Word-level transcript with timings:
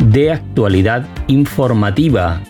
de 0.00 0.32
actualidad 0.32 1.06
informativa. 1.26 2.40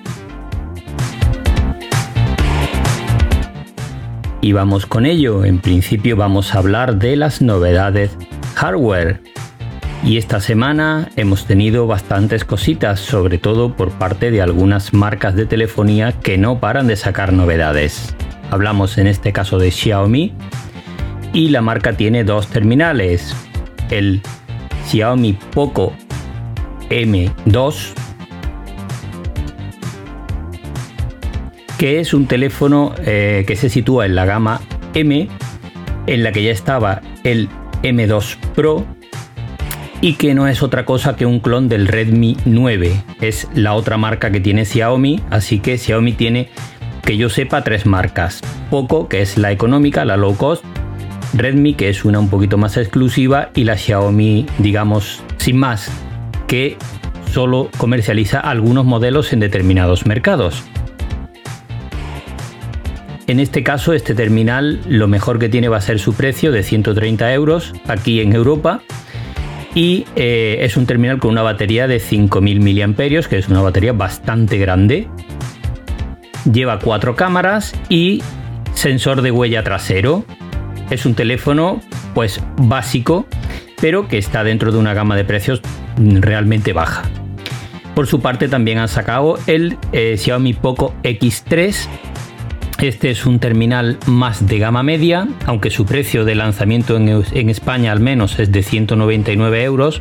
Y 4.40 4.52
vamos 4.52 4.86
con 4.86 5.04
ello. 5.04 5.45
En 5.45 5.59
principio 5.59 6.16
vamos 6.16 6.54
a 6.54 6.59
hablar 6.59 6.96
de 6.96 7.16
las 7.16 7.42
novedades 7.42 8.16
hardware. 8.54 9.20
Y 10.02 10.16
esta 10.16 10.40
semana 10.40 11.10
hemos 11.16 11.45
tenido 11.45 11.86
bastantes 11.86 12.45
cositas, 12.45 13.00
sobre 13.00 13.36
todo 13.36 13.76
por 13.76 13.90
parte 13.90 14.30
de 14.30 14.40
algunas 14.40 14.95
marcas 14.95 15.34
de 15.34 15.45
telefonía 15.45 16.12
que 16.12 16.38
no 16.38 16.59
paran 16.59 16.87
de 16.87 16.96
sacar 16.96 17.34
novedades. 17.34 18.14
Hablamos 18.51 18.96
en 18.96 19.06
este 19.06 19.32
caso 19.32 19.59
de 19.59 19.70
Xiaomi 19.70 20.32
y 21.34 21.51
la 21.51 21.60
marca 21.60 21.92
tiene 21.92 22.24
dos 22.24 22.46
terminales. 22.46 23.37
El 23.90 24.23
Xiaomi 24.87 25.34
Poco 25.34 25.92
M2, 26.91 27.93
que 31.79 32.01
es 32.01 32.13
un 32.13 32.27
teléfono 32.27 32.95
eh, 33.07 33.45
que 33.47 33.57
se 33.57 33.71
sitúa 33.71 34.07
en 34.07 34.15
la 34.15 34.27
gama 34.27 34.60
M, 34.95 35.29
en 36.07 36.23
la 36.23 36.32
que 36.32 36.43
ya 36.43 36.51
estaba 36.51 37.01
el 37.24 37.49
M2 37.82 38.37
Pro 38.55 38.85
y 40.01 40.15
que 40.15 40.35
no 40.35 40.49
es 40.49 40.63
otra 40.63 40.85
cosa 40.85 41.16
que 41.16 41.27
un 41.27 41.41
clon 41.41 41.69
del 41.69 41.87
Redmi 41.87 42.37
9. 42.45 43.02
Es 43.21 43.49
la 43.54 43.75
otra 43.75 43.97
marca 43.97 44.30
que 44.30 44.41
tiene 44.41 44.65
Xiaomi, 44.65 45.21
así 45.30 45.60
que 45.60 45.79
Xiaomi 45.79 46.13
tiene, 46.13 46.49
que 47.04 47.16
yo 47.16 47.29
sepa, 47.29 47.63
tres 47.63 47.87
marcas. 47.87 48.41
Poco, 48.71 49.09
que 49.09 49.23
es 49.23 49.38
la 49.38 49.52
económica, 49.52 50.04
la 50.04 50.16
low 50.16 50.37
cost, 50.37 50.65
Redmi, 51.35 51.75
que 51.75 51.88
es 51.88 52.04
una 52.04 52.19
un 52.19 52.29
poquito 52.29 52.59
más 52.59 52.77
exclusiva, 52.77 53.51
y 53.54 53.65
la 53.65 53.77
Xiaomi, 53.77 54.47
digamos, 54.59 55.23
sin 55.37 55.59
más, 55.59 55.91
que 56.51 56.76
solo 57.32 57.70
comercializa 57.79 58.40
algunos 58.40 58.84
modelos 58.84 59.32
en 59.32 59.38
determinados 59.38 60.04
mercados. 60.04 60.65
En 63.29 63.38
este 63.38 63.62
caso, 63.62 63.92
este 63.92 64.16
terminal 64.16 64.81
lo 64.88 65.06
mejor 65.06 65.38
que 65.38 65.48
tiene 65.48 65.69
va 65.69 65.76
a 65.76 65.81
ser 65.81 66.00
su 66.00 66.12
precio 66.12 66.50
de 66.50 66.65
130 66.65 67.32
euros 67.34 67.72
aquí 67.87 68.20
en 68.20 68.32
Europa 68.32 68.82
y 69.76 70.06
eh, 70.16 70.59
es 70.62 70.76
un 70.76 70.87
terminal 70.87 71.20
con 71.20 71.31
una 71.31 71.42
batería 71.42 71.87
de 71.87 72.00
5000 72.00 72.60
mAh, 72.60 73.28
que 73.28 73.38
es 73.38 73.48
una 73.48 73.62
batería 73.62 73.92
bastante 73.92 74.59
grande. 74.59 75.06
Lleva 76.53 76.81
cuatro 76.81 77.14
cámaras 77.14 77.76
y 77.88 78.25
sensor 78.75 79.22
de 79.22 79.31
huella 79.31 79.62
trasero. 79.62 80.25
Es 80.91 81.06
un 81.06 81.14
teléfono 81.14 81.81
pues 82.12 82.42
básico 82.56 83.28
pero 83.81 84.09
que 84.09 84.19
está 84.19 84.44
dentro 84.44 84.72
de 84.72 84.78
una 84.78 84.94
gama 84.94 85.16
de 85.16 85.25
precios 85.25 85.60
realmente 85.97 86.72
baja. 86.72 87.03
Por 87.94 88.06
su 88.06 88.21
parte 88.21 88.49
también 88.49 88.78
han 88.78 88.88
sacado 88.88 89.38
el 89.47 89.77
eh, 89.93 90.16
Xiaomi 90.16 90.54
Poco 90.54 90.94
X3. 91.03 91.88
Este 92.81 93.10
es 93.10 93.26
un 93.26 93.41
terminal 93.41 93.98
más 94.06 94.47
de 94.47 94.59
gama 94.59 94.82
media, 94.82 95.28
aunque 95.44 95.70
su 95.70 95.84
precio 95.84 96.25
de 96.25 96.34
lanzamiento 96.34 96.97
en, 96.97 97.09
en 97.09 97.50
España 97.50 97.92
al 97.92 98.00
menos 98.00 98.38
es 98.38 98.50
de 98.53 98.62
199 98.62 99.64
euros. 99.64 100.00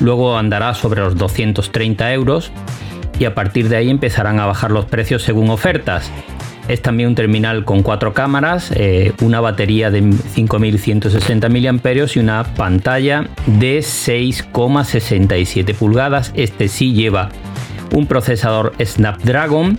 Luego 0.00 0.38
andará 0.38 0.74
sobre 0.74 1.02
los 1.02 1.16
230 1.16 2.12
euros 2.12 2.52
y 3.18 3.24
a 3.24 3.34
partir 3.34 3.68
de 3.68 3.76
ahí 3.76 3.90
empezarán 3.90 4.40
a 4.40 4.46
bajar 4.46 4.70
los 4.70 4.86
precios 4.86 5.22
según 5.22 5.50
ofertas. 5.50 6.10
Es 6.68 6.82
también 6.82 7.10
un 7.10 7.14
terminal 7.14 7.64
con 7.64 7.82
cuatro 7.82 8.12
cámaras, 8.12 8.72
eh, 8.74 9.12
una 9.22 9.40
batería 9.40 9.90
de 9.90 10.12
5160 10.12 11.48
mAh 11.48 11.80
y 12.14 12.18
una 12.18 12.42
pantalla 12.42 13.28
de 13.46 13.78
6,67 13.78 15.74
pulgadas. 15.74 16.32
Este 16.34 16.66
sí 16.68 16.92
lleva 16.92 17.28
un 17.92 18.06
procesador 18.06 18.72
Snapdragon, 18.84 19.78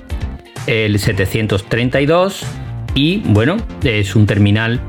el 0.65 0.97
732 0.97 2.45
y 2.95 3.17
bueno, 3.25 3.57
es 3.83 4.15
un 4.15 4.25
terminal 4.25 4.79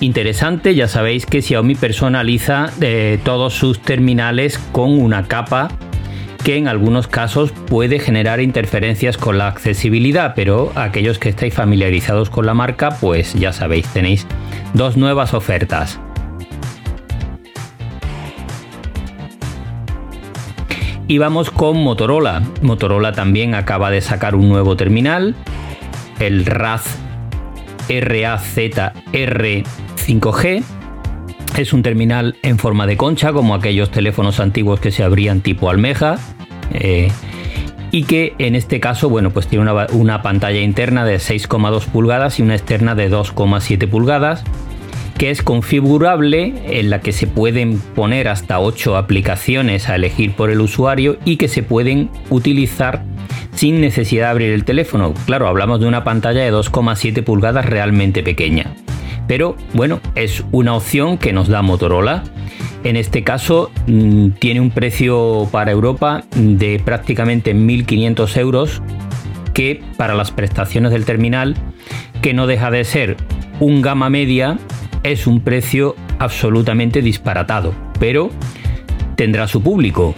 interesante. 0.00 0.74
Ya 0.74 0.88
sabéis 0.88 1.24
que 1.24 1.40
Xiaomi 1.40 1.76
personaliza 1.76 2.72
eh, 2.80 3.20
todos 3.24 3.54
sus 3.54 3.80
terminales 3.80 4.58
con 4.72 4.98
una 4.98 5.28
capa 5.28 5.68
que 6.44 6.58
en 6.58 6.68
algunos 6.68 7.08
casos 7.08 7.52
puede 7.52 7.98
generar 7.98 8.38
interferencias 8.38 9.16
con 9.16 9.38
la 9.38 9.48
accesibilidad, 9.48 10.34
pero 10.36 10.70
aquellos 10.74 11.18
que 11.18 11.30
estáis 11.30 11.54
familiarizados 11.54 12.28
con 12.28 12.44
la 12.44 12.52
marca, 12.52 12.90
pues 13.00 13.32
ya 13.32 13.54
sabéis, 13.54 13.88
tenéis 13.88 14.26
dos 14.74 14.98
nuevas 14.98 15.32
ofertas. 15.32 15.98
Y 21.08 21.16
vamos 21.16 21.50
con 21.50 21.82
Motorola. 21.82 22.42
Motorola 22.60 23.12
también 23.12 23.54
acaba 23.54 23.90
de 23.90 24.02
sacar 24.02 24.34
un 24.34 24.50
nuevo 24.50 24.76
terminal, 24.76 25.34
el 26.20 26.44
RAZ 26.44 26.98
RAZR 27.88 29.62
5G. 29.96 30.62
Es 31.56 31.72
un 31.72 31.82
terminal 31.82 32.36
en 32.42 32.58
forma 32.58 32.86
de 32.86 32.96
concha, 32.96 33.32
como 33.32 33.54
aquellos 33.54 33.90
teléfonos 33.90 34.40
antiguos 34.40 34.80
que 34.80 34.90
se 34.90 35.04
abrían 35.04 35.40
tipo 35.40 35.70
almeja, 35.70 36.18
eh, 36.72 37.12
y 37.92 38.02
que 38.02 38.34
en 38.38 38.56
este 38.56 38.80
caso, 38.80 39.08
bueno, 39.08 39.30
pues 39.30 39.46
tiene 39.46 39.70
una, 39.92 40.22
pantalla 40.22 40.60
interna 40.60 41.04
de 41.04 41.16
6,2 41.16 41.86
pulgadas 41.86 42.40
y 42.40 42.42
una 42.42 42.56
externa 42.56 42.96
de 42.96 43.08
2,7 43.08 43.88
pulgadas 43.88 44.42
que 45.16 45.30
es 45.30 45.42
configurable, 45.42 46.54
en 46.66 46.90
la 46.90 47.00
que 47.00 47.12
se 47.12 47.28
pueden 47.28 47.78
poner 47.78 48.26
hasta 48.26 48.58
8 48.58 48.96
aplicaciones 48.96 49.88
a 49.88 49.94
elegir 49.94 50.32
por 50.32 50.50
el 50.50 50.60
usuario 50.60 51.18
y 51.24 51.36
que 51.36 51.46
se 51.46 51.62
pueden 51.62 52.10
utilizar 52.30 53.04
sin 53.54 53.80
necesidad 53.80 54.24
de 54.24 54.30
abrir 54.30 54.50
el 54.50 54.64
teléfono. 54.64 55.14
Claro, 55.26 55.46
hablamos 55.46 55.78
de 55.78 55.86
una 55.86 56.02
pantalla 56.02 56.42
de 56.42 56.52
2,7 56.52 57.22
pulgadas 57.22 57.64
realmente 57.64 58.24
pequeña. 58.24 58.74
Pero 59.26 59.56
bueno, 59.72 60.00
es 60.14 60.44
una 60.52 60.74
opción 60.74 61.18
que 61.18 61.32
nos 61.32 61.48
da 61.48 61.62
Motorola 61.62 62.24
en 62.84 62.96
este 62.96 63.24
caso 63.24 63.70
mm, 63.86 64.30
tiene 64.38 64.60
un 64.60 64.70
precio 64.70 65.48
para 65.50 65.72
Europa 65.72 66.22
de 66.36 66.80
prácticamente 66.84 67.54
1.500 67.54 68.36
euros, 68.36 68.82
que 69.54 69.82
para 69.96 70.14
las 70.14 70.30
prestaciones 70.30 70.92
del 70.92 71.06
terminal, 71.06 71.56
que 72.20 72.34
no 72.34 72.46
deja 72.46 72.70
de 72.70 72.84
ser 72.84 73.16
un 73.58 73.80
gama 73.80 74.10
media, 74.10 74.58
es 75.02 75.26
un 75.26 75.40
precio 75.40 75.96
absolutamente 76.18 77.00
disparatado, 77.00 77.74
pero 77.98 78.30
tendrá 79.16 79.48
su 79.48 79.62
público. 79.62 80.14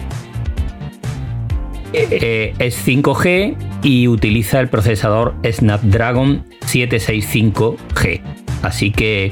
Eh, 1.93 2.07
eh, 2.11 2.53
es 2.59 2.85
5G 2.85 3.55
y 3.81 4.09
utiliza 4.09 4.59
el 4.59 4.67
procesador 4.67 5.35
Snapdragon 5.49 6.43
765G. 6.65 8.46
Así 8.67 8.91
que 8.91 9.31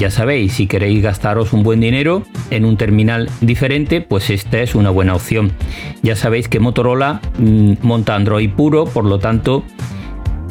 ya 0.00 0.10
sabéis, 0.10 0.54
si 0.54 0.66
queréis 0.66 1.00
gastaros 1.04 1.52
un 1.52 1.62
buen 1.62 1.78
dinero 1.78 2.24
en 2.50 2.64
un 2.64 2.76
terminal 2.76 3.30
diferente, 3.40 4.00
pues 4.00 4.28
esta 4.28 4.60
es 4.60 4.74
una 4.74 4.90
buena 4.90 5.14
opción. 5.14 5.52
Ya 6.02 6.16
sabéis 6.16 6.48
que 6.48 6.58
Motorola 6.58 7.20
mm, 7.38 7.74
monta 7.82 8.16
Android 8.16 8.50
puro, 8.50 8.86
por 8.86 9.04
lo 9.04 9.20
tanto 9.20 9.62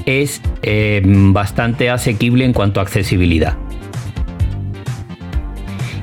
es 0.05 0.41
eh, 0.61 1.01
bastante 1.05 1.89
asequible 1.89 2.45
en 2.45 2.53
cuanto 2.53 2.79
a 2.79 2.83
accesibilidad. 2.83 3.57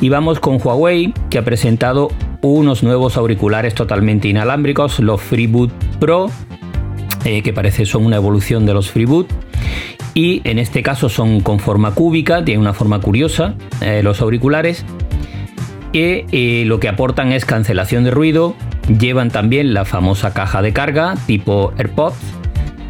Y 0.03 0.11
vamos 0.11 0.39
con 0.39 0.61
Huawei, 0.63 1.15
que 1.31 1.39
ha 1.39 1.45
presentado 1.47 2.11
unos 2.43 2.83
nuevos 2.83 3.17
auriculares 3.17 3.75
totalmente 3.75 4.29
inalámbricos, 4.29 5.01
los 5.01 5.23
FreeBoot 5.23 5.73
Pro, 5.99 6.31
eh, 7.25 7.43
que 7.43 7.55
parece 7.55 7.87
son 7.87 8.05
una 8.05 8.17
evolución 8.17 8.67
de 8.67 8.75
los 8.75 8.91
FreeBoot 8.91 9.48
y 10.19 10.41
en 10.43 10.59
este 10.59 10.83
caso 10.83 11.09
son 11.09 11.39
con 11.43 11.61
forma 11.61 11.95
cúbica, 11.95 12.45
tienen 12.45 12.63
una 12.63 12.75
forma 12.75 13.01
curiosa 13.01 13.55
eh, 13.81 14.03
los 14.03 14.21
auriculares 14.21 14.85
y 15.93 16.25
eh, 16.33 16.65
lo 16.67 16.81
que 16.81 16.89
aportan 16.89 17.31
es 17.31 17.45
cancelación 17.45 18.03
de 18.03 18.11
ruido, 18.11 18.57
llevan 18.99 19.31
también 19.31 19.73
la 19.75 19.85
famosa 19.85 20.35
caja 20.35 20.61
de 20.61 20.73
carga 20.73 21.15
tipo 21.29 21.73
AirPods 21.79 22.17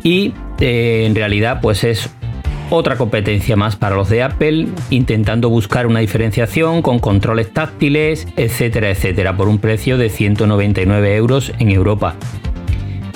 y 0.02 0.32
eh, 0.58 1.04
en 1.04 1.14
realidad 1.14 1.60
pues 1.60 1.84
es 1.84 2.08
otra 2.70 2.96
competencia 2.96 3.56
más 3.56 3.76
para 3.76 3.94
los 3.94 4.08
de 4.08 4.22
Apple, 4.22 4.68
intentando 4.88 5.50
buscar 5.50 5.86
una 5.86 6.00
diferenciación 6.00 6.80
con 6.80 6.98
controles 6.98 7.52
táctiles, 7.52 8.26
etcétera, 8.36 8.88
etcétera, 8.88 9.36
por 9.36 9.48
un 9.48 9.58
precio 9.58 9.98
de 9.98 10.08
199 10.08 11.14
euros 11.16 11.52
en 11.58 11.72
Europa. 11.72 12.14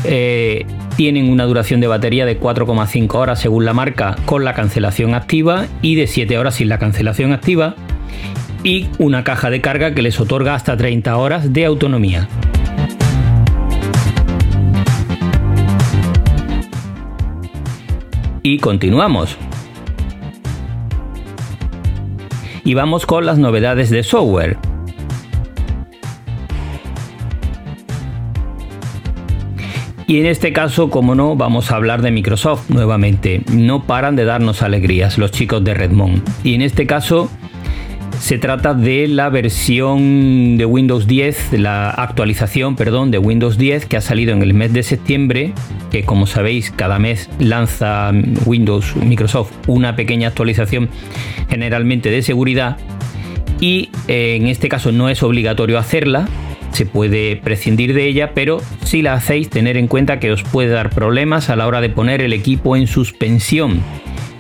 eh, 0.05 0.67
tienen 0.97 1.31
una 1.31 1.45
duración 1.45 1.81
de 1.81 1.87
batería 1.87 2.27
de 2.27 2.39
4,5 2.39 3.15
horas 3.15 3.41
según 3.41 3.65
la 3.65 3.73
marca 3.73 4.17
con 4.25 4.45
la 4.45 4.55
cancelación 4.55 5.15
activa 5.15 5.67
y 5.81 5.95
de 5.95 6.07
7 6.07 6.39
horas 6.39 6.57
sin 6.57 6.69
la 6.69 6.79
cancelación 6.79 7.33
activa 7.33 7.75
y 8.65 8.89
una 8.99 9.25
caja 9.25 9.51
de 9.51 9.61
carga 9.61 9.95
que 9.95 10.03
les 10.03 10.21
otorga 10.21 10.55
hasta 10.55 10.77
30 10.77 11.17
horas 11.17 11.53
de 11.53 11.65
autonomía. 11.65 12.29
Y 18.45 18.59
continuamos. 18.59 19.37
Y 22.65 22.75
vamos 22.75 23.07
con 23.07 23.27
las 23.27 23.39
novedades 23.39 23.91
de 23.91 24.03
software. 24.03 24.72
Y 30.13 30.21
en 30.21 30.27
este 30.27 30.53
caso, 30.53 30.91
como 30.91 31.15
no, 31.15 31.37
vamos 31.37 31.71
a 31.71 31.77
hablar 31.77 32.03
de 32.03 32.11
Microsoft 32.11 32.69
nuevamente. 32.69 33.41
No 33.51 33.85
paran 33.85 34.15
de 34.15 34.27
darnos 34.27 34.61
alegrías 34.61 35.17
los 35.17 35.31
chicos 35.31 35.65
de 35.65 35.73
Redmond. 35.73 36.23
Y 36.45 36.53
en 36.53 36.61
este 36.61 36.87
caso 36.87 37.31
se 38.21 38.37
trata 38.37 38.75
de 38.75 39.09
la 39.09 39.31
versión 39.31 40.59
de 40.59 40.67
Windows 40.67 41.07
10, 41.07 41.55
la 41.55 41.89
actualización, 41.89 42.77
perdón, 42.77 43.11
de 43.11 43.17
Windows 43.17 43.57
10 43.57 43.87
que 43.87 43.97
ha 43.97 44.03
salido 44.03 44.35
en 44.35 44.43
el 44.43 44.53
mes 44.53 44.75
de 44.75 44.83
septiembre, 44.83 45.55
que 45.91 46.05
como 46.05 46.27
sabéis 46.27 46.71
cada 46.71 46.99
mes 46.99 47.31
lanza 47.39 48.13
Windows 48.45 48.95
Microsoft 48.97 49.53
una 49.67 49.97
pequeña 49.97 50.29
actualización 50.29 50.91
generalmente 51.49 52.11
de 52.11 52.21
seguridad 52.21 52.77
y 53.63 53.91
eh, 54.09 54.37
en 54.37 54.49
este 54.49 54.69
caso 54.69 54.91
no 54.91 55.09
es 55.09 55.23
obligatorio 55.23 55.79
hacerla, 55.79 56.29
se 56.73 56.87
puede 56.87 57.37
prescindir 57.37 57.95
de 57.95 58.07
ella, 58.07 58.33
pero 58.35 58.61
si 58.85 59.03
la 59.03 59.15
hacéis 59.15 59.51
tener 59.51 59.77
en 59.77 59.89
cuenta 59.89 60.21
que 60.21 60.33
os 60.33 60.43
puede 60.43 60.71
dar 60.71 60.91
problemas 60.91 61.51
a 61.51 61.57
la 61.57 61.67
hora 61.67 61.81
de 61.81 61.91
poner 61.91 62.23
el 62.23 62.33
equipo 62.33 62.77
en 62.77 62.87
suspensión 62.87 63.83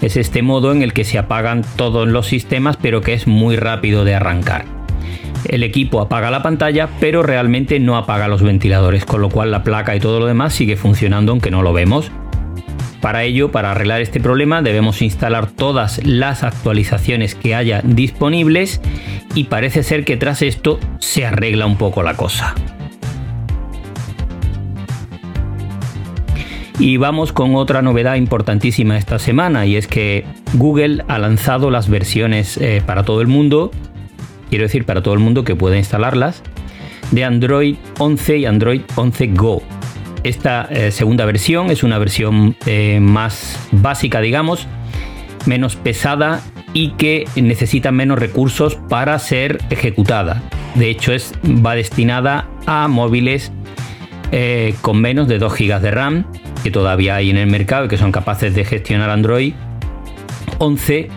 es 0.02 0.16
este 0.16 0.42
modo 0.42 0.72
en 0.72 0.82
el 0.82 0.92
que 0.92 1.04
se 1.04 1.16
apagan 1.16 1.64
todos 1.76 2.08
los 2.08 2.26
sistemas 2.26 2.76
pero 2.76 3.00
que 3.00 3.14
es 3.14 3.26
muy 3.26 3.56
rápido 3.56 4.04
de 4.04 4.14
arrancar. 4.14 4.64
El 5.48 5.62
equipo 5.62 6.00
apaga 6.00 6.30
la 6.30 6.42
pantalla 6.42 6.88
pero 7.00 7.22
realmente 7.22 7.78
no 7.78 7.96
apaga 7.96 8.28
los 8.28 8.42
ventiladores, 8.42 9.04
con 9.04 9.20
lo 9.20 9.30
cual 9.30 9.52
la 9.52 9.62
placa 9.62 9.94
y 9.94 10.00
todo 10.00 10.18
lo 10.18 10.26
demás 10.26 10.54
sigue 10.54 10.76
funcionando 10.76 11.32
aunque 11.32 11.50
no 11.50 11.62
lo 11.62 11.72
vemos. 11.72 12.10
Para 13.00 13.24
ello, 13.24 13.50
para 13.50 13.72
arreglar 13.72 14.00
este 14.00 14.20
problema, 14.20 14.62
debemos 14.62 15.02
instalar 15.02 15.50
todas 15.50 16.04
las 16.04 16.44
actualizaciones 16.44 17.34
que 17.34 17.56
haya 17.56 17.80
disponibles 17.82 18.80
y 19.34 19.44
parece 19.44 19.82
ser 19.82 20.04
que 20.04 20.16
tras 20.16 20.42
esto 20.42 20.78
se 20.98 21.24
arregla 21.24 21.66
un 21.66 21.76
poco 21.76 22.02
la 22.02 22.16
cosa. 22.16 22.54
Y 26.78 26.96
vamos 26.96 27.32
con 27.32 27.54
otra 27.54 27.82
novedad 27.82 28.16
importantísima 28.16 28.98
esta 28.98 29.18
semana 29.18 29.66
y 29.66 29.76
es 29.76 29.86
que 29.86 30.24
Google 30.54 31.04
ha 31.06 31.18
lanzado 31.18 31.70
las 31.70 31.88
versiones 31.88 32.56
eh, 32.56 32.82
para 32.84 33.04
todo 33.04 33.20
el 33.20 33.28
mundo, 33.28 33.70
quiero 34.50 34.64
decir 34.64 34.84
para 34.84 35.02
todo 35.02 35.14
el 35.14 35.20
mundo 35.20 35.44
que 35.44 35.54
pueda 35.54 35.76
instalarlas, 35.76 36.42
de 37.10 37.24
Android 37.24 37.76
11 37.98 38.38
y 38.38 38.46
Android 38.46 38.80
11 38.96 39.26
Go. 39.28 39.62
Esta 40.24 40.66
eh, 40.70 40.90
segunda 40.90 41.24
versión 41.24 41.70
es 41.70 41.82
una 41.82 41.98
versión 41.98 42.56
eh, 42.66 42.98
más 43.00 43.58
básica, 43.70 44.20
digamos, 44.20 44.66
menos 45.46 45.76
pesada 45.76 46.40
y 46.74 46.90
que 46.92 47.26
necesita 47.36 47.92
menos 47.92 48.18
recursos 48.18 48.76
para 48.88 49.18
ser 49.18 49.60
ejecutada. 49.70 50.42
De 50.74 50.88
hecho, 50.90 51.12
es, 51.12 51.32
va 51.44 51.74
destinada 51.74 52.48
a 52.66 52.88
móviles 52.88 53.52
con 54.80 54.98
menos 54.98 55.28
de 55.28 55.38
2 55.38 55.54
GB 55.54 55.80
de 55.80 55.90
RAM 55.90 56.24
que 56.62 56.70
todavía 56.70 57.16
hay 57.16 57.30
en 57.30 57.36
el 57.36 57.48
mercado 57.48 57.86
y 57.86 57.88
que 57.88 57.98
son 57.98 58.12
capaces 58.12 58.54
de 58.54 58.64
gestionar 58.64 59.10
Android 59.10 59.52
11, 60.58 61.08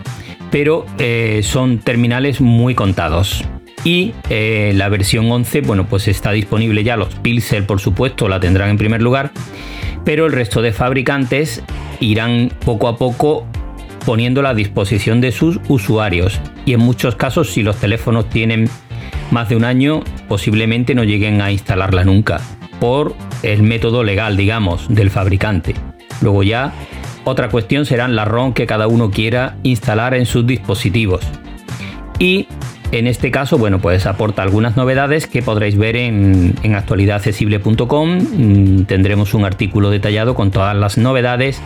pero 0.50 0.86
eh, 0.98 1.40
son 1.44 1.78
terminales 1.78 2.40
muy 2.40 2.74
contados. 2.74 3.44
Y 3.84 4.12
eh, 4.28 4.72
la 4.74 4.88
versión 4.88 5.30
11, 5.30 5.60
bueno, 5.60 5.86
pues 5.86 6.08
está 6.08 6.32
disponible 6.32 6.82
ya. 6.82 6.96
Los 6.96 7.14
Pixel, 7.14 7.64
por 7.64 7.80
supuesto, 7.80 8.28
la 8.28 8.40
tendrán 8.40 8.70
en 8.70 8.78
primer 8.78 9.00
lugar, 9.00 9.30
pero 10.04 10.26
el 10.26 10.32
resto 10.32 10.60
de 10.62 10.72
fabricantes 10.72 11.62
irán 12.00 12.50
poco 12.64 12.88
a 12.88 12.96
poco 12.96 13.46
poniéndola 14.06 14.50
a 14.50 14.54
disposición 14.54 15.20
de 15.20 15.32
sus 15.32 15.60
usuarios. 15.68 16.40
Y 16.64 16.72
en 16.72 16.80
muchos 16.80 17.16
casos, 17.16 17.50
si 17.50 17.62
los 17.62 17.76
teléfonos 17.76 18.30
tienen 18.30 18.70
más 19.30 19.48
de 19.48 19.56
un 19.56 19.64
año, 19.64 20.02
posiblemente 20.28 20.94
no 20.94 21.04
lleguen 21.04 21.42
a 21.42 21.50
instalarla 21.50 22.04
nunca 22.04 22.40
por 22.80 23.14
el 23.42 23.62
método 23.62 24.04
legal, 24.04 24.36
digamos, 24.36 24.86
del 24.88 25.10
fabricante. 25.10 25.74
Luego 26.22 26.42
ya 26.42 26.72
otra 27.24 27.48
cuestión 27.48 27.84
serán 27.84 28.14
la 28.14 28.24
ROM 28.24 28.52
que 28.52 28.66
cada 28.66 28.86
uno 28.86 29.10
quiera 29.10 29.56
instalar 29.64 30.14
en 30.14 30.26
sus 30.26 30.46
dispositivos. 30.46 31.22
Y 32.18 32.46
en 32.92 33.06
este 33.06 33.30
caso, 33.30 33.58
bueno, 33.58 33.80
pues 33.80 34.06
aporta 34.06 34.42
algunas 34.42 34.76
novedades 34.76 35.26
que 35.26 35.42
podréis 35.42 35.76
ver 35.76 35.96
en, 35.96 36.54
actualidadaccesible.com. 36.74 38.18
Mm, 38.18 38.84
tendremos 38.84 39.34
un 39.34 39.44
artículo 39.44 39.90
detallado 39.90 40.34
con 40.34 40.50
todas 40.50 40.76
las 40.76 40.96
novedades, 40.96 41.60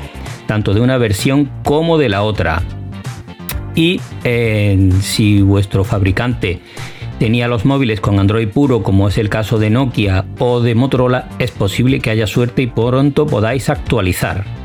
tanto 0.46 0.72
de 0.74 0.80
una 0.80 0.98
versión 0.98 1.50
como 1.62 1.98
de 1.98 2.08
la 2.08 2.22
otra. 2.22 2.62
Y 3.74 4.00
eh, 4.24 4.90
si 5.00 5.42
vuestro 5.42 5.84
fabricante 5.84 6.60
tenía 7.18 7.48
los 7.48 7.64
móviles 7.64 8.00
con 8.00 8.18
Android 8.18 8.48
puro, 8.48 8.82
como 8.82 9.06
es 9.06 9.18
el 9.18 9.28
caso 9.28 9.58
de 9.58 9.70
Nokia 9.70 10.24
o 10.38 10.60
de 10.60 10.74
Motorola, 10.74 11.28
es 11.38 11.50
posible 11.50 12.00
que 12.00 12.10
haya 12.10 12.26
suerte 12.26 12.62
y 12.62 12.66
pronto 12.66 13.26
podáis 13.26 13.68
actualizar. 13.68 14.59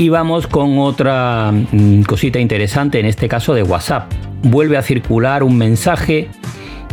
Y 0.00 0.08
vamos 0.08 0.46
con 0.46 0.78
otra 0.78 1.52
mm, 1.52 2.04
cosita 2.04 2.38
interesante, 2.38 3.00
en 3.00 3.04
este 3.04 3.28
caso 3.28 3.52
de 3.52 3.62
WhatsApp. 3.62 4.10
Vuelve 4.42 4.78
a 4.78 4.82
circular 4.82 5.42
un 5.42 5.58
mensaje 5.58 6.30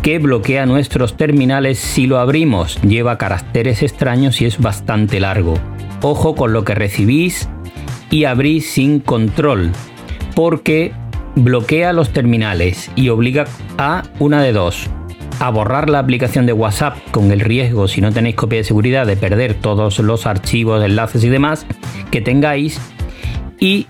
que 0.01 0.19
bloquea 0.19 0.65
nuestros 0.65 1.15
terminales 1.15 1.80
si 1.80 2.06
lo 2.06 2.19
abrimos. 2.19 2.81
Lleva 2.81 3.18
caracteres 3.18 3.81
extraños 3.81 4.42
y 4.42 4.45
es 4.45 4.59
bastante 4.59 5.21
largo. 5.21 5.54
Ojo 6.01 6.36
con 6.36 6.51
lo 6.51 6.65
que 6.65 6.75
recibís 6.75 7.48
y 8.12 8.25
abrir 8.25 8.62
sin 8.62 9.00
control, 9.00 9.71
porque 10.36 10.91
bloquea 11.36 11.93
los 11.93 12.10
terminales 12.10 12.91
y 12.98 13.08
obliga 13.08 13.46
a 13.77 14.03
una 14.20 14.41
de 14.43 14.51
dos, 14.51 14.89
a 15.39 15.50
borrar 15.50 15.89
la 15.89 16.00
aplicación 16.00 16.46
de 16.46 16.51
WhatsApp 16.51 16.98
con 17.12 17.32
el 17.32 17.39
riesgo, 17.39 17.88
si 17.88 18.01
no 18.01 18.12
tenéis 18.12 18.36
copia 18.36 18.58
de 18.58 18.65
seguridad, 18.65 19.08
de 19.08 19.15
perder 19.15 19.53
todos 19.53 19.98
los 20.00 20.25
archivos, 20.25 20.84
enlaces 20.84 21.24
y 21.24 21.29
demás 21.29 21.65
que 22.12 22.20
tengáis. 22.20 22.82
Y 23.60 23.88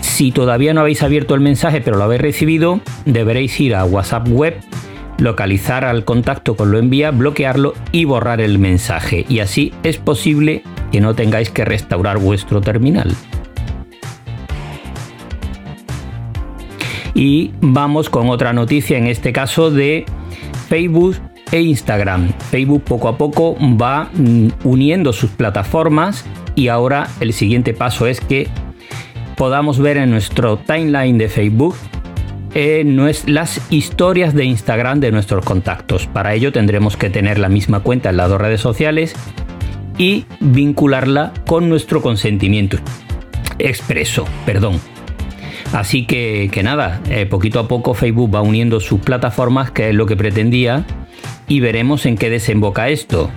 si 0.00 0.30
todavía 0.32 0.74
no 0.74 0.80
habéis 0.80 1.02
abierto 1.02 1.34
el 1.34 1.40
mensaje 1.40 1.80
pero 1.80 1.96
lo 1.96 2.04
habéis 2.04 2.22
recibido, 2.22 2.80
deberéis 3.04 3.58
ir 3.60 3.74
a 3.74 3.84
WhatsApp 3.84 4.28
web, 4.28 4.56
localizar 5.18 5.84
al 5.84 6.04
contacto 6.04 6.56
con 6.56 6.70
lo 6.70 6.78
envía, 6.78 7.10
bloquearlo 7.10 7.74
y 7.92 8.04
borrar 8.04 8.40
el 8.40 8.58
mensaje. 8.58 9.24
Y 9.28 9.40
así 9.40 9.72
es 9.82 9.98
posible 9.98 10.62
que 10.90 11.00
no 11.00 11.14
tengáis 11.14 11.50
que 11.50 11.64
restaurar 11.64 12.18
vuestro 12.18 12.60
terminal. 12.60 13.14
Y 17.14 17.52
vamos 17.60 18.08
con 18.08 18.30
otra 18.30 18.52
noticia, 18.52 18.96
en 18.98 19.06
este 19.06 19.32
caso 19.32 19.70
de 19.70 20.04
Facebook 20.68 21.16
e 21.50 21.60
Instagram. 21.60 22.32
Facebook 22.50 22.82
poco 22.82 23.08
a 23.08 23.18
poco 23.18 23.56
va 23.60 24.10
mm, 24.12 24.48
uniendo 24.64 25.12
sus 25.12 25.30
plataformas 25.30 26.24
y 26.54 26.68
ahora 26.68 27.08
el 27.20 27.32
siguiente 27.32 27.74
paso 27.74 28.06
es 28.06 28.20
que 28.20 28.48
podamos 29.36 29.78
ver 29.78 29.96
en 29.96 30.10
nuestro 30.10 30.56
timeline 30.58 31.18
de 31.18 31.28
Facebook 31.28 31.76
eh, 32.54 32.84
las 33.26 33.60
historias 33.70 34.34
de 34.34 34.44
Instagram 34.44 35.00
de 35.00 35.10
nuestros 35.10 35.44
contactos. 35.44 36.06
Para 36.06 36.34
ello 36.34 36.52
tendremos 36.52 36.96
que 36.96 37.10
tener 37.10 37.38
la 37.38 37.48
misma 37.48 37.80
cuenta 37.80 38.10
en 38.10 38.18
las 38.18 38.28
dos 38.28 38.40
redes 38.40 38.60
sociales 38.60 39.14
y 39.98 40.26
vincularla 40.40 41.32
con 41.46 41.68
nuestro 41.68 42.02
consentimiento 42.02 42.78
expreso, 43.58 44.26
perdón. 44.44 44.80
Así 45.72 46.04
que, 46.04 46.50
nada, 46.62 47.00
eh, 47.08 47.24
poquito 47.24 47.58
a 47.58 47.68
poco 47.68 47.94
Facebook 47.94 48.34
va 48.34 48.42
uniendo 48.42 48.80
sus 48.80 49.00
plataformas, 49.00 49.70
que 49.70 49.88
es 49.88 49.94
lo 49.94 50.04
que 50.04 50.16
pretendía, 50.16 50.84
y 51.48 51.60
veremos 51.60 52.04
en 52.04 52.18
qué 52.18 52.28
desemboca 52.28 52.90
esto. 52.90 53.30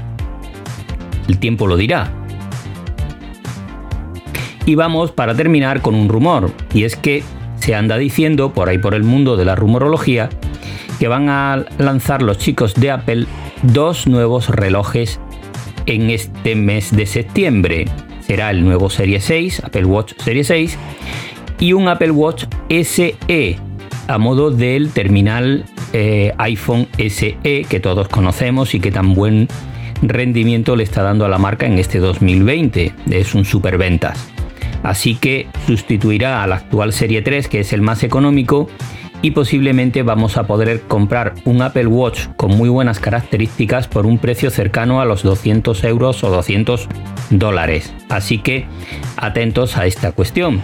El 1.29 1.39
tiempo 1.39 1.67
lo 1.67 1.77
dirá. 1.77 2.11
Y 4.65 4.75
vamos 4.75 5.11
para 5.11 5.35
terminar 5.35 5.81
con 5.81 5.95
un 5.95 6.09
rumor, 6.09 6.51
y 6.73 6.83
es 6.83 6.95
que 6.95 7.23
se 7.59 7.75
anda 7.75 7.97
diciendo 7.97 8.53
por 8.53 8.69
ahí 8.69 8.77
por 8.77 8.93
el 8.93 9.03
mundo 9.03 9.37
de 9.37 9.45
la 9.45 9.55
rumorología 9.55 10.29
que 10.99 11.07
van 11.07 11.29
a 11.29 11.65
lanzar 11.77 12.21
los 12.21 12.37
chicos 12.37 12.73
de 12.75 12.91
Apple 12.91 13.25
dos 13.63 14.07
nuevos 14.07 14.49
relojes 14.49 15.19
en 15.85 16.09
este 16.09 16.55
mes 16.55 16.95
de 16.95 17.05
septiembre. 17.05 17.85
Será 18.21 18.49
el 18.49 18.63
nuevo 18.63 18.89
Serie 18.89 19.19
6, 19.19 19.63
Apple 19.65 19.85
Watch 19.85 20.13
Serie 20.17 20.43
6, 20.43 20.77
y 21.59 21.73
un 21.73 21.87
Apple 21.87 22.11
Watch 22.11 22.45
SE 22.83 23.59
a 24.07 24.17
modo 24.17 24.51
del 24.51 24.91
terminal 24.91 25.65
eh, 25.93 26.33
iPhone 26.37 26.87
SE 26.97 27.65
que 27.69 27.79
todos 27.79 28.07
conocemos 28.07 28.75
y 28.75 28.79
que 28.79 28.91
tan 28.91 29.13
buen 29.13 29.47
rendimiento 30.01 30.75
le 30.75 30.83
está 30.83 31.03
dando 31.03 31.25
a 31.25 31.29
la 31.29 31.37
marca 31.37 31.65
en 31.65 31.79
este 31.79 31.99
2020. 31.99 32.93
Es 33.11 33.33
un 33.35 33.45
superventas. 33.45 34.34
Así 34.85 35.15
que 35.15 35.47
sustituirá 35.65 36.43
a 36.43 36.47
la 36.47 36.57
actual 36.57 36.93
Serie 36.93 37.23
3, 37.23 37.47
que 37.47 37.61
es 37.61 37.73
el 37.73 37.81
más 37.81 38.03
económico, 38.03 38.69
y 39.23 39.31
posiblemente 39.31 40.03
vamos 40.03 40.37
a 40.37 40.45
poder 40.45 40.81
comprar 40.81 41.33
un 41.43 41.63
Apple 41.63 41.87
Watch 41.87 42.27
con 42.37 42.55
muy 42.55 42.69
buenas 42.69 42.99
características 42.99 43.87
por 43.87 44.05
un 44.05 44.19
precio 44.19 44.51
cercano 44.51 45.01
a 45.01 45.05
los 45.05 45.23
200 45.23 45.83
euros 45.85 46.23
o 46.23 46.29
200 46.29 46.87
dólares. 47.31 47.95
Así 48.09 48.37
que 48.37 48.67
atentos 49.17 49.75
a 49.75 49.87
esta 49.87 50.11
cuestión. 50.11 50.61